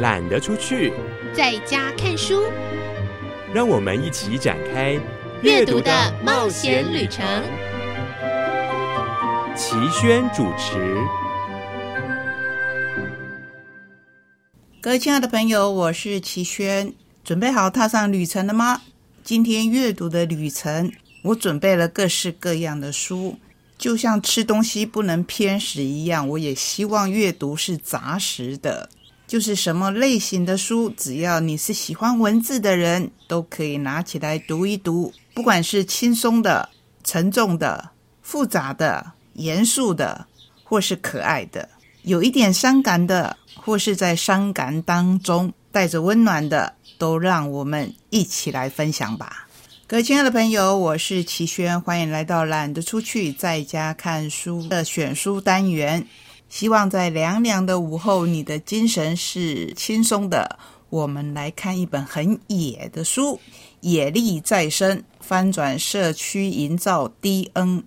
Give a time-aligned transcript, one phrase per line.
[0.00, 0.92] 懒得出去，
[1.34, 2.44] 在家看书。
[3.52, 4.96] 让我们一起展开
[5.42, 7.24] 阅读的冒险旅程。
[9.56, 10.96] 齐轩主持。
[14.80, 16.92] 各位亲爱的朋友，我是齐轩，
[17.24, 18.82] 准备好踏上旅程了吗？
[19.24, 23.36] 今天阅读的旅程，我准备了各式各样的书，
[23.76, 28.88] 就像吃东西不能偏食一样，我也希望阅读是杂食的，
[29.28, 36.70] 就是什么类型的书，只要你是喜欢文字的人，都可以拿起来读一读，不管是轻松的、
[37.04, 37.90] 沉重的、
[38.22, 40.26] 复杂的、严肃的，
[40.64, 41.68] 或是可爱的，
[42.02, 43.36] 有一点伤感的。
[43.60, 49.46] 或是在伤感当中带着温暖的，都让我们一起来分享吧。
[49.86, 56.06] 各位亲爱的朋友，我是齐轩，欢迎来到懒得出去在家看书的选书单元。
[56.48, 60.58] 希望在凉凉的午后，你的精神是轻松的。
[60.90, 63.34] 我们来看一本很野的书，
[63.80, 67.80] 《野力再生：翻转社区营造 DNA》，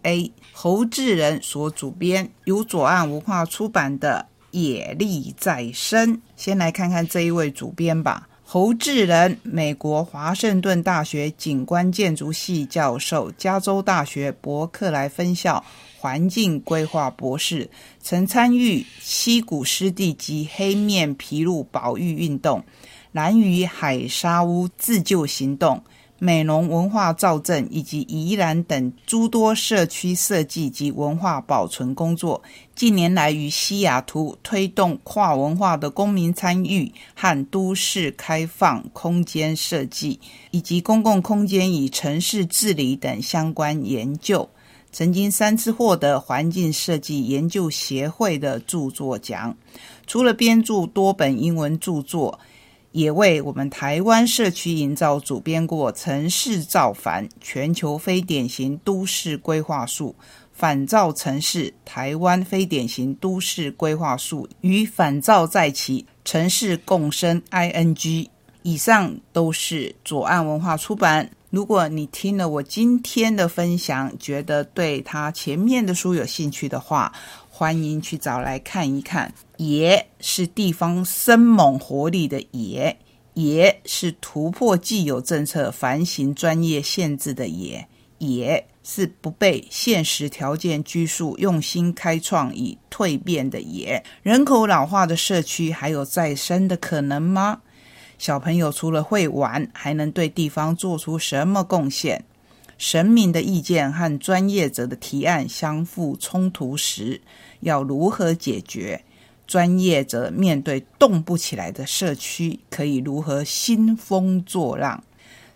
[0.51, 4.27] 侯志仁所主编，由左岸文化出版的。
[4.51, 8.27] 野力再生，先来看看这一位主编吧。
[8.43, 15.63] 侯志仁，美国华盛顿大学景观建筑系教授，加州大学伯克莱分校
[16.01, 17.69] 环境规划博士，
[18.01, 22.63] 曾参与七股湿地及黑面琵鹭保育运动、
[23.11, 25.83] 蓝屿海沙屋自救行动。
[26.17, 32.43] 美浓文化造镇以及宜兰等诸多社区设计及文化保存工作，
[32.75, 40.19] 近年来于西雅图推动跨文化的公民参与和都市开放空间设计，
[40.51, 44.47] 以及公共空间与城市治理等相关研究，
[44.91, 49.55] 曾经三次获得环境设计研究协会的著作奖。
[50.05, 52.39] 除了编著多本英文著作。
[52.91, 60.15] 也为我们台湾社区营造主编过《城市造反：全球非典型都市规划术》、
[60.51, 67.41] 《反造城市：台湾非典型都市规划术与反造在起城市共生》
[67.71, 68.27] （ING）。
[68.63, 71.31] 以上都是左岸文化出版。
[71.51, 77.11] 如果你听了我今天的分享，觉得对他前面的书有兴趣的话，
[77.49, 79.33] 欢迎去找来看一看。
[79.57, 82.97] 野是地方生猛活力的野，
[83.33, 87.85] 野是突破既有政策、繁行专业限制的野，
[88.19, 94.01] 野是不被现实条件拘束、用心开创与蜕变的野。
[94.23, 97.59] 人口老化的社区还有再生的可能吗？
[98.21, 102.23] 小朋友除了会玩，还能对地方做出什么贡献？
[102.77, 107.19] 神明的意见和专业者的提案相互冲突时，
[107.61, 109.03] 要如何解决？
[109.47, 115.03] 专业者面对动不起来的社区，可以如何兴风作浪？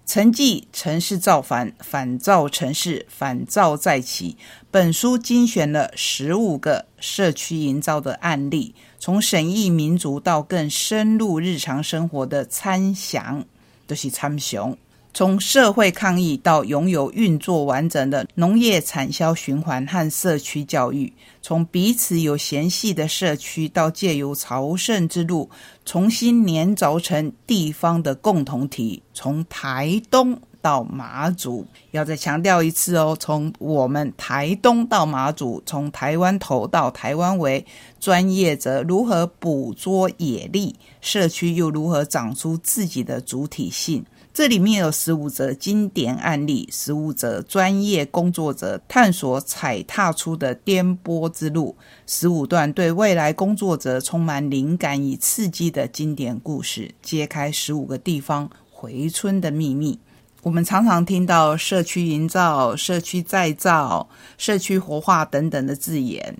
[0.05, 4.37] 成绩城市造反，反造城市，反造再起。
[4.69, 13.43] 本书精选了十五个社区营造的案例，从审议民族到更深入日常生活的参详，
[13.87, 14.77] 都是参详。
[15.15, 25.49] 从社会抗议到拥有运作完整的农业产销循环和社区教育，从彼此有嫌隙的社区到借由朝圣之路
[25.85, 37.63] 重新粘着成地方的共同体，从台东到马祖，要再强调一次哦，从我们台东到马祖，从台湾头到台湾尾，
[37.99, 44.03] 专业者如何捕捉野力，社区又如何长出自己的主体性。
[44.33, 51.75] 这里面有十五则经典案例，十五则专业工作者探索踩踏出的颠簸之路，
[52.07, 59.99] 十五段对未来工作者充满灵感与刺激的经典故事，揭开十五个地方回春的秘密。
[60.45, 64.07] 我们常常听到社区营造、社区再造、
[64.37, 66.35] 社区活化等等的字眼，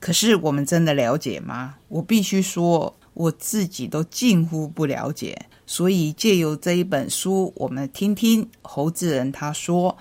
[0.00, 1.74] 可是我们真的了解吗？
[1.88, 5.38] 我必须说，我自己都近乎不了解。
[5.66, 9.98] 所以，借由这一本书，我们听听侯志仁他说，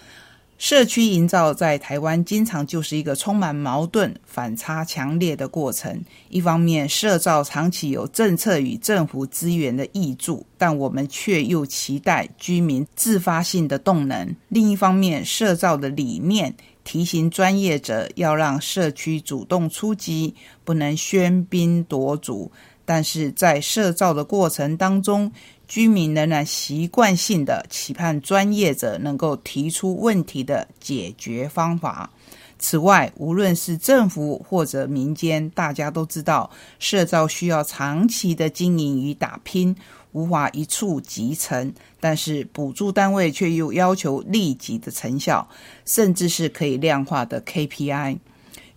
[0.59, 6.03] 社区营造在台湾经常就是一个充满矛盾、反差强烈的过程。
[6.27, 16.53] 一方面，社造长期有政策与政府资源的挹注，但我们却又期待居民自发性的动能；另一方面，社造的理念
[16.83, 20.35] 提醒专业者要让社区主动出击，
[20.65, 22.51] 不能喧宾夺主。
[22.89, 25.31] 但是在社造的过程当中，
[25.67, 32.09] 居民仍然习惯性的期盼专业者能够提出问题的解决方法。
[32.57, 36.49] 此外，无论是政府或者民间，大家都知道，
[36.79, 39.75] 社造需要长期的经营与打拼，
[40.13, 41.71] 无法一触即成。
[41.99, 45.47] 但是，补助单位却又要求立即的成效，
[45.85, 48.17] 甚至是可以量化的 KPI。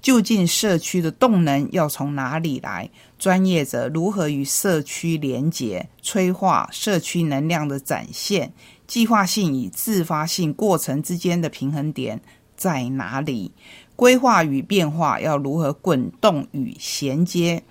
[0.02, 2.90] 究竟社区的动能要从哪里来？
[3.22, 8.52] 专业者如何与社区连结，催化社区能量的展现？
[8.88, 12.20] 计划性与自发性过程之间的平衡点？
[12.56, 13.52] 在哪里？
[13.94, 17.62] 规划与变化要如何滚动与衔接？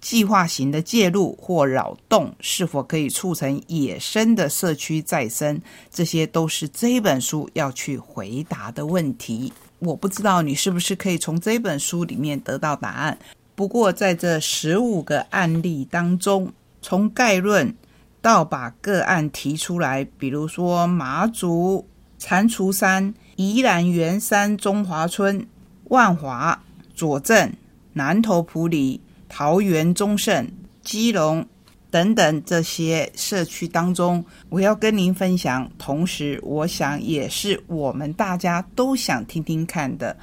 [0.00, 5.60] 计划型的介入或扰动是否可以促成野生的社区再生？
[5.90, 9.52] 这些都是这本书要去回答的问题。
[9.80, 13.18] 我不知道你是不是可以从这本书里面得到答案。
[13.56, 17.74] 不过在这十五个案例当中，从概论
[18.22, 23.12] 到把个案提出来，比如说马祖蟾蜍山。
[23.38, 25.46] 宜兰圆山中华村、
[25.88, 26.64] 万华
[26.94, 27.52] 左镇、
[27.92, 28.98] 南投埔里、
[29.28, 30.50] 桃园中盛、
[30.82, 31.46] 基隆
[31.90, 35.70] 等等这些社区当中，我要跟您分享。
[35.76, 40.16] 同时，我想也是我们大家都想听听看的，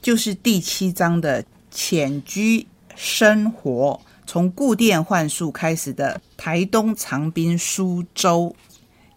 [0.00, 2.64] 就是第七章的浅居
[2.96, 8.54] 生活，从固店换宿开始的台东长滨苏州。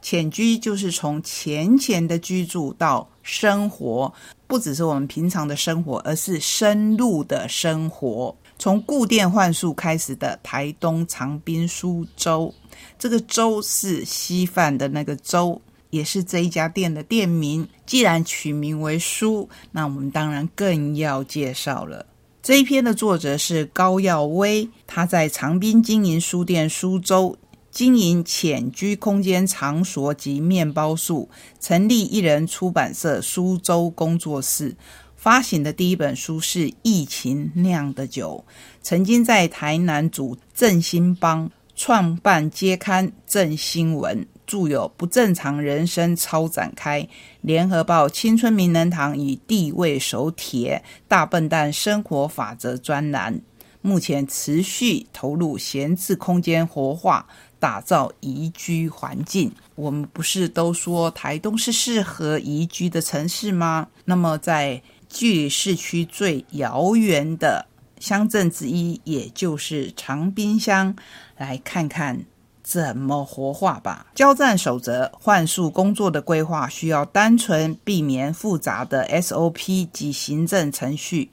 [0.02, 4.14] 浅居就是从浅浅的居住到生活，
[4.46, 8.36] 不只是我们平常的生活，而是深入的生活。
[8.60, 12.54] 从固店换宿开始的台东长滨苏州，
[13.00, 17.68] 这个州是稀饭的那个州，也是这一家店的店名。
[17.88, 22.06] 既然取名为书，那我们当然更要介绍了。
[22.46, 27.36] 这一篇的作者是高耀威，他在长滨经营书店苏州。
[27.72, 31.28] 经营浅居空间场所及面包树，
[31.60, 34.78] 成立一人出版社苏州工作室，
[35.16, 38.46] 发行的第一本书是《疫情酿的酒》。
[38.84, 47.02] 曾经在台南主振兴帮创办街刊正新闻，著有《不正常人生超展开》
[47.42, 53.42] 《联合报青春名人堂与地位手帖》《大笨蛋生活法则》专栏。
[53.82, 57.28] 目前持续投入闲置空间活化。
[57.58, 63.88] 打造宜居环境，我们不是都说台东是适合宜居的城市吗？
[64.04, 64.80] 那么，在
[65.10, 67.66] 距市区最遥远的
[68.00, 70.96] 乡镇之一，也就是长滨乡，
[71.38, 72.24] 来看看
[72.66, 74.08] 怎么活化吧。
[74.16, 81.30] 交战守则：幻术工作的规划需要单纯，避免复杂的 SOP 及行政程序。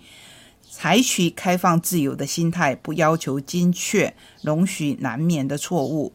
[0.71, 6.13] 采取开放自由的心态，不要求精确，容许难免的错误。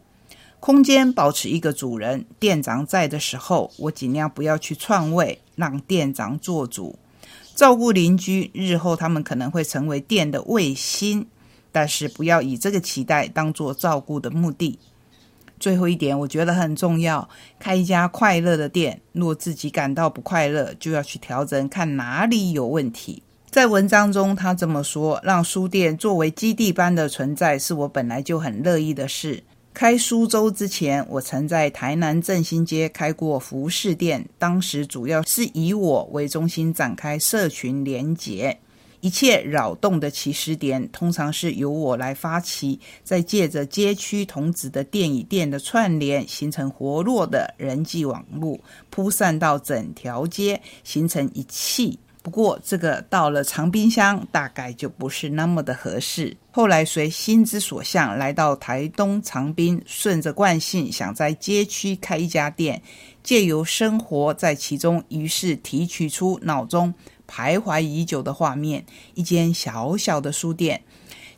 [0.59, 6.97] 空间保持一个主人，店长在的时候，我尽量不要去篡位，让店长做主，
[7.55, 8.51] 照顾邻居。
[8.53, 11.27] 日后他们可能会成为店的卫星，
[11.71, 14.77] 但是不要以这个期待当做照顾的目的。
[15.59, 17.27] 最后一点，我觉得很重要，
[17.59, 23.21] 开一家快乐的店，若自己感到不快乐，就要去调整，看哪里有问题。
[23.49, 29.43] 在文章中，他这么说：“让书店作为基地般的存在，是我本来就很乐意的事。
[29.73, 38.59] 开苏州之前，我曾在台南振兴街开过服饰店，当时主要是以我为中心展开社群连结，
[38.99, 56.35] 一切扰动的起始点通常是由我来发起，再借着街区同子的店与店的串联，形成活络的人际网络，铺散到整条街，形成一气。”不过，这个到了长滨乡，大概就不是那么的合适。
[56.51, 62.81] 后来随心之所向，来到台东长滨，顺着惯性想在街区开一家店，
[63.23, 66.93] 借由生活在其中，于是提取出脑中
[67.27, 70.83] 徘徊已久的画面：一间小小的书店。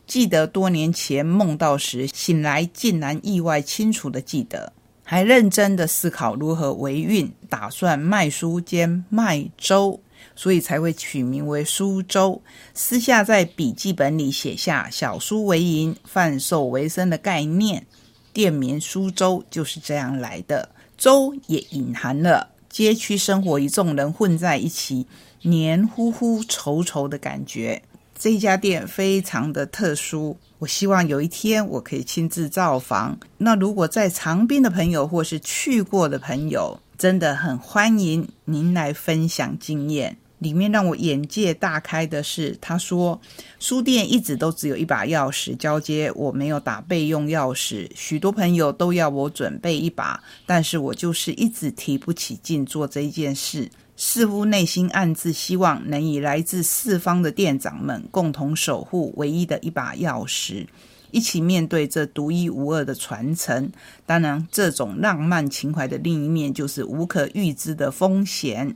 [0.06, 4.72] 记得多年前梦到时，醒来竟然意外清楚的记得，
[5.04, 10.00] 还认真的思考如何维运，打算卖书兼卖粥。
[10.36, 12.42] 所以才会取名为苏州。
[12.74, 17.86] 私下在笔记本里写下“小书为营，贩售为生”的概念，
[18.32, 20.68] 店名苏州就是这样来的。
[20.96, 25.06] 粥也隐含了街区生活与众人混在一起，
[25.42, 27.82] 黏糊糊、稠稠的感觉。
[28.18, 33.18] 这家店非常的特殊，我希望有一天我可以亲自造访。
[33.38, 40.18] 那如果在长滨的朋友或是去过的朋友，真的很欢迎您来分享经验。
[40.40, 43.20] 里面让我眼界大开的是，他说
[43.58, 53.70] 书店一直都只有一把钥匙交接，我没有打备用钥匙，许多朋友都要我准备一把，但是我就是一直提不起劲做这件事，
[54.02, 60.66] 似乎内心暗自希望能以来自四方的店长们共同守护唯一的一把钥匙。
[61.10, 63.70] 一起面对这独一无二的传承。
[64.06, 68.74] 当然，这种浪漫情怀的另一面就是无可预知的风险。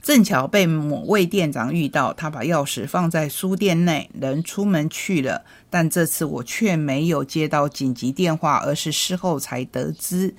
[0.00, 5.44] 正巧被某位店长遇到，他把钥匙放在书店内，人出门去了。
[5.68, 10.34] 但这次我却没有接到紧急电话，而是事后才得知。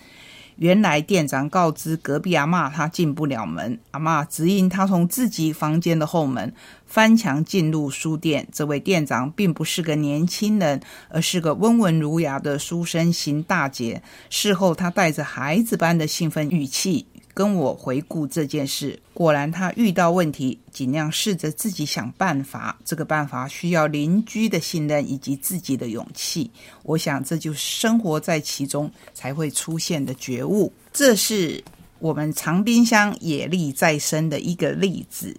[0.58, 3.80] 原来店长告知隔壁阿妈，他进不了门。
[3.92, 6.54] 阿妈指引他从自己房间的后门
[6.86, 8.48] 翻墙进入书店。
[8.52, 14.02] 这位店长并不是个年轻人，而是个温文儒雅的书生型大姐。
[14.30, 17.08] 事后，他带着孩子般的兴奋语气。
[17.34, 22.78] 跟我回顾这件事，果然他遇到问题，尽量试着自己想办法。
[22.86, 26.52] 这个办法需要邻居的信任以及自己的勇气。
[26.84, 30.72] 我想这就是生活在其中才会出现的觉悟。
[30.92, 31.64] 这是
[32.00, 35.36] 我们长滨乡野力再生的一个例子。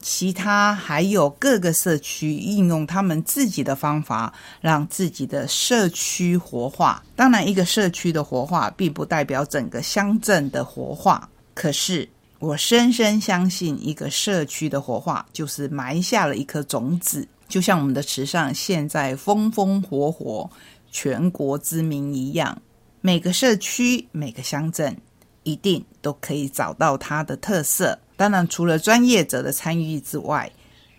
[0.00, 7.02] 其他还有各个社区应用他们自己的方法，让自己的社区活化。
[7.16, 11.28] 当然，一个社区的活化并不代表整个乡镇的活化。
[11.60, 20.48] 可是，我深深相信，一个社区的活化就是埋下了一颗种子，就像我们的池上现在风风火火、
[20.92, 22.62] 全国知名一样。
[23.00, 24.96] 每个社区、每个乡镇，
[25.42, 27.98] 一定都可以找到它的特色。
[28.16, 30.48] 当然，除了专业者的参与之外，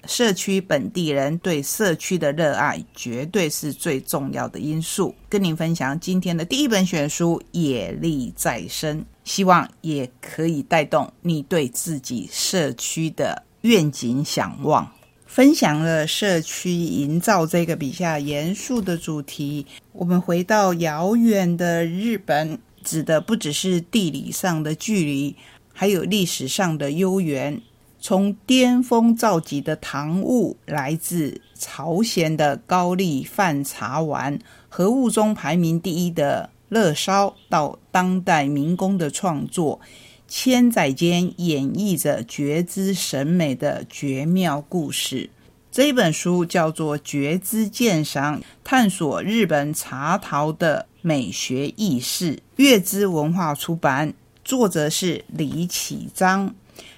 [0.08, 5.16] 社区本地人对社区的热爱绝对是最重要的因素。
[5.30, 9.00] 跟您分享今天的第一本选书《野力再生》。
[9.30, 14.92] 希望也可以带动你对自己社区的愿景想望。
[15.28, 25.36] 分享了社区营造这个比较严肃的主题，我们回到遥远的日本，指的不只是地理上的距离，
[25.74, 27.62] 还有历史上的悠远。
[28.00, 36.50] 从巅峰造极的唐物，来自朝鲜的高丽饭茶丸，和物中排名第一的。
[36.70, 39.80] 乐烧到当代民工的创作，
[40.28, 45.30] 千载间演绎着觉知审美的绝妙故事。
[45.72, 52.42] 这本书叫做《觉知鉴赏》，探索日本茶陶的美学意识。
[52.56, 56.56] 月之文化出版，作者是李启章。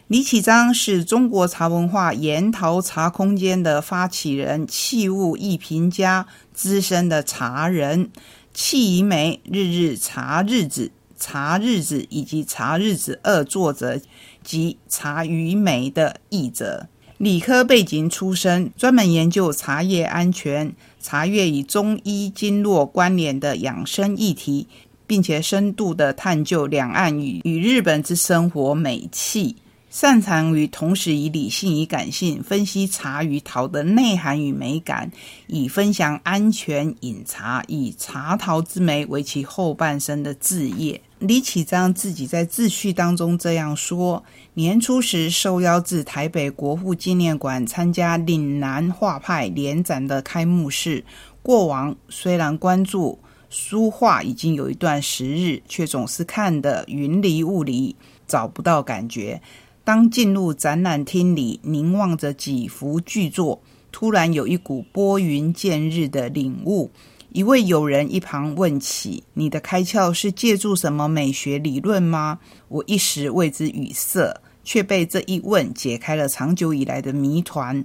[0.08, 8.10] 李启章是中国茶文化研陶茶空间的发起人，器物艺评家，资深的茶人。
[8.54, 14.00] 气怡梅日日茶日子茶日子以及茶日子二作者
[14.44, 24.68] 及茶余梅的译者，理科背景出身，专门研究茶叶安全、茶叶与中医经络关联的养生议题，
[25.06, 29.58] 并且深度的探究两岸与与日本之生活美气。
[29.92, 35.12] 擅长于同时以理性与感性分析茶与陶的内涵与美感，
[35.48, 41.02] 以分享安全饮茶，以茶陶之美为其后半生的志业。
[41.20, 51.04] 李启章自己在自序当中这样说：年初时受邀至台北国父纪念馆参加岭南画派联展的开幕式。
[51.44, 53.20] 过往虽然关注
[53.50, 57.94] 书画已经有一段时日，却总是看得云里雾里，
[58.26, 59.42] 找不到感觉。
[59.84, 63.62] 当进入展览厅里，凝望着几幅巨作，
[63.92, 66.92] 突然有一股拨云见日的领悟。
[67.34, 77.84] 一位友人一旁问起：“你的开窍是借助什么美学理论吗？”我一时为之语塞，却被这一问解开了长久以来的谜团。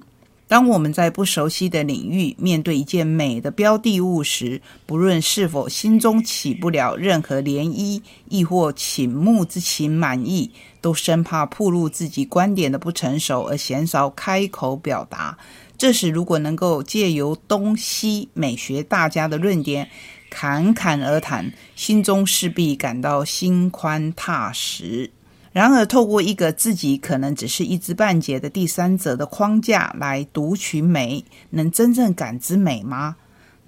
[0.48, 15.36] 当我们在不熟悉的领域面对一件美的标的物时，不论是否心中起不了任何涟漪，亦或倾慕之情满意，都生怕暴露自己观点的不成熟而嫌少开口表达。
[15.76, 19.90] 这时，如果能够借由东西美学大家的论点
[20.30, 25.10] 侃侃而谈，心中势必感到心宽踏实。
[25.56, 33.16] 然而，透过一个自己可能只是一知半解的第三者的框架来读取美，能真正感知美吗？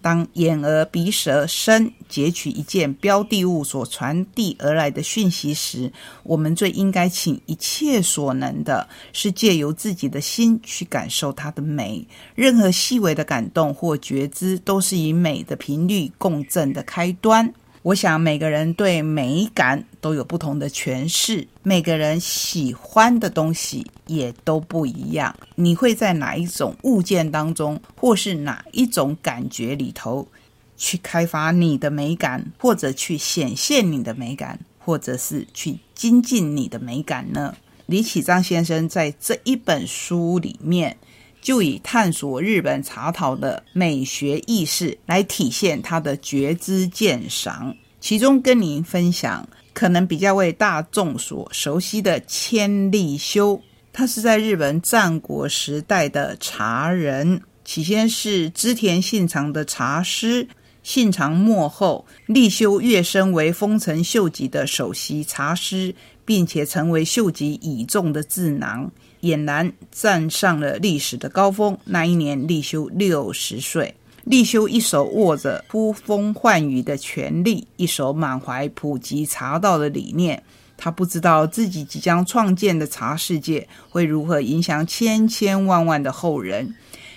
[0.03, 5.91] 当眼、耳、鼻、舌、身截取一件标的物所传递而来的讯息时，
[6.25, 12.07] 我们最应该尽一切所能的是借由自己的心去感受它的美。
[12.35, 17.55] 任何细微的感动或觉知，都是以美的频率共振的开端。
[17.83, 25.35] 我想每个人对美感都有不同的诠释，每个人喜欢的东西也都不一样。
[25.55, 30.27] 你会在哪一种物件当中，或是哪一种感觉里头，
[30.77, 37.57] 去开发你的美感，或者去显现你的美感，或者是去精进你的美感呢？
[37.87, 40.97] 李启章先生在这一本书里面。
[41.41, 53.61] 就以探索日本茶陶的美学意识来体现他的觉知鉴赏，其中跟您分享可能比较为大众所熟悉的千利休，
[53.93, 60.47] 他是在日本战国时代的茶人，起先是织田信长的茶师，
[60.83, 68.91] 信长末后，利休跃升为丰臣秀吉的首席茶师，并且成为秀吉倚重的智囊。
[69.23, 71.77] 俨然站上了历史的高峰。
[71.85, 73.95] 那一年，立修六十岁。
[74.25, 80.43] 立修一手握着呼风唤雨的权力，一手满怀普及茶道的理念。
[80.77, 86.75] 他不知道自己即将创建的茶世界会如何影响千千万万的后人。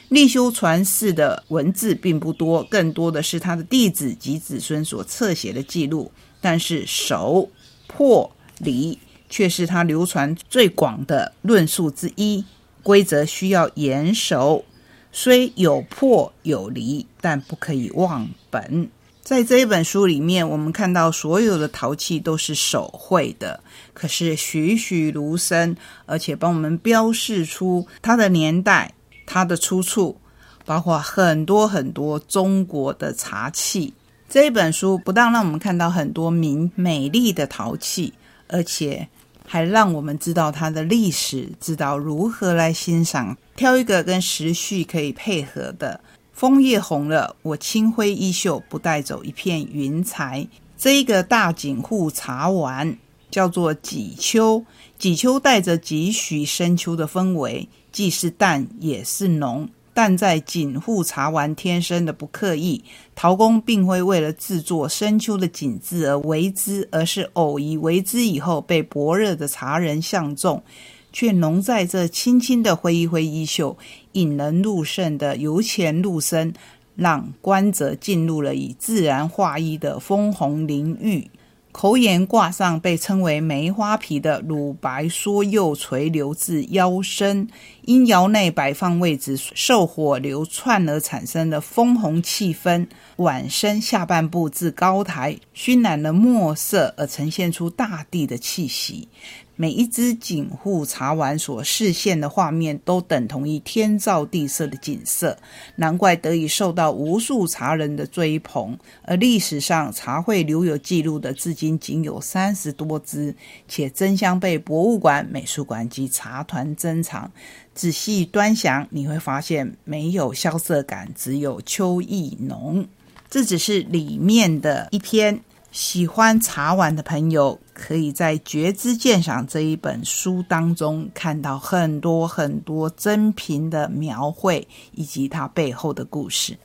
[0.10, 6.12] 立修传世的文字并不多，更多的是他的弟子及子孙所侧写的记录。
[6.40, 7.50] 但是，手
[7.88, 8.98] 破离。
[9.32, 12.46] 却是他流传最广的论述之一。
[12.84, 14.66] 规则需要严守，
[15.12, 18.90] 虽有破有离，但不可以忘本。
[19.22, 28.92] 在这一本书里面，我们看到所有的陶器都是手绘的，可是栩栩如生，而且帮我们标示出它的年代、
[29.28, 30.18] 它的出处，
[30.66, 33.94] 包括很多很多中国的茶器。
[34.28, 38.12] 这一本书不但让我们看到很多名美丽的陶器，
[38.48, 39.08] 而且。
[39.48, 43.38] 还让我们知道它的历史，知道如何来欣赏。
[43.56, 46.00] 挑一个跟时序可以配合的。
[46.34, 50.48] 枫叶红了，我青灰衣袖不带走一片云彩。
[50.78, 52.98] 这一个大井户茶碗
[53.30, 54.66] 叫做几秋，
[54.98, 59.70] 几秋带着几许深秋的氛围，既是淡也是浓。
[59.94, 62.84] 但在锦户茶丸天生的不刻意，
[63.14, 70.64] 陶工并非为了制作深秋的景致而为之，而是偶一为之以后被薄热的茶人相中，
[71.12, 73.78] 却浓在这轻轻的挥一挥衣袖，
[74.14, 76.54] 引人入胜的由浅入深，
[76.96, 81.30] 让观者进入了以自然化衣的枫红领域。
[81.72, 87.48] 口沿挂上被称为梅花皮的乳白缩釉垂流至腰身，
[87.84, 99.08] 因窑内摆放位置受火流窜而产生的枫红气氛，碗身下半部至高台熏染了墨色，而呈现出大地的气息。
[99.56, 105.38] 每一只景户茶碗所视线的画面都等同于天造地设的景色，
[105.76, 108.78] 难怪得以受到无数茶人的追捧。
[109.04, 113.36] 而历史上茶会留有记录的，至今仅有三十多只，
[113.68, 117.32] 且争相被博物馆、美术馆及茶团珍藏。
[117.76, 122.88] 仔细端详，你会发现没有萧瑟感，只有秋意浓。
[123.30, 125.40] 这只是里面的一篇。
[125.72, 136.58] 喜欢茶碗的朋友，可以在《觉知鉴赏》这一本书当中看到很多很多珍品的描绘，以及它背后的故事。